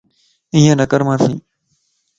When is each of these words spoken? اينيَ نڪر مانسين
اينيَ 0.53 0.71
نڪر 0.79 1.01
مانسين 1.07 1.37